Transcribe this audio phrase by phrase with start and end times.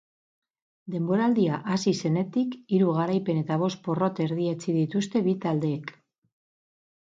[0.93, 5.97] Denboraldia hasi zenetik hiru garaipen eta bost porrot erdietsi dituzte bi taldeek.